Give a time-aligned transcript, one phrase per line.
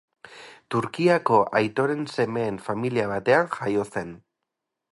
[0.75, 4.17] Turkiako aitoren semeen familia batean jaio zen.